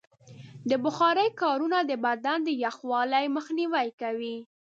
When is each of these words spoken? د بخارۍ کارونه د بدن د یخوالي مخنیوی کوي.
د 0.69 0.71
بخارۍ 0.83 1.29
کارونه 1.41 1.77
د 1.83 1.91
بدن 2.05 2.37
د 2.43 2.49
یخوالي 2.65 3.25
مخنیوی 3.35 3.87
کوي. 4.01 4.37